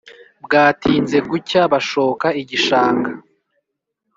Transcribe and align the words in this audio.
bwatinze 0.43 1.17
gucya 1.29 1.61
bashoka 1.73 2.27
igishanga 2.41 3.09